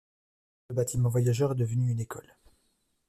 Le 0.69 0.73
bâtiment 0.73 1.09
voyageurs 1.09 1.51
est 1.51 1.55
devenu 1.59 1.91
une 1.91 1.99
école. 1.99 2.35